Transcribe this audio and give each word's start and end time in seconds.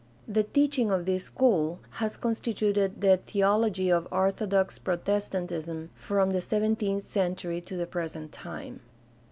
The 0.27 0.41
teaching 0.41 0.89
of 0.89 1.05
this 1.05 1.25
school 1.25 1.79
has 1.99 2.17
con 2.17 2.33
stituted 2.33 3.01
the 3.01 3.17
theology 3.17 3.91
of 3.91 4.07
orthodox 4.09 4.79
Protestantism 4.79 5.91
from 5.93 6.31
the 6.31 6.41
seventeenth 6.41 7.03
century 7.07 7.61
to 7.61 7.77
the 7.77 7.85
present 7.85 8.31
time. 8.31 8.79